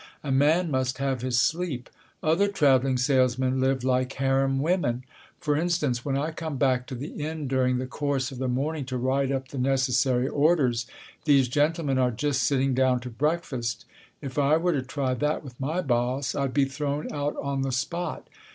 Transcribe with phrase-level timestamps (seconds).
[0.23, 1.87] A man must have his sleep.
[2.23, 5.03] Other travelling salesmen live like harem women.
[5.39, 8.83] For instance, when I come back to the inn during the course of the morning
[8.85, 10.87] to write up the necessary orders,
[11.25, 13.85] these gentlemen are just sitting down to breakfast.
[14.23, 17.71] If I were to try that with my boss, I'd be thrown out on the
[17.71, 18.27] spot.